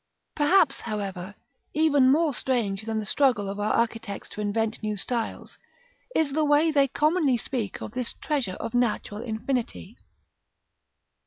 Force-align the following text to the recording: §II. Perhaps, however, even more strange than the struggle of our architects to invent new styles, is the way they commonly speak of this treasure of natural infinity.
§II. 0.41 0.47
Perhaps, 0.49 0.79
however, 0.81 1.35
even 1.75 2.11
more 2.11 2.33
strange 2.33 2.81
than 2.87 2.97
the 2.97 3.05
struggle 3.05 3.47
of 3.47 3.59
our 3.59 3.71
architects 3.73 4.29
to 4.29 4.41
invent 4.41 4.81
new 4.81 4.97
styles, 4.97 5.59
is 6.15 6.33
the 6.33 6.43
way 6.43 6.71
they 6.71 6.87
commonly 6.87 7.37
speak 7.37 7.83
of 7.83 7.91
this 7.91 8.13
treasure 8.13 8.55
of 8.59 8.73
natural 8.73 9.21
infinity. 9.21 9.95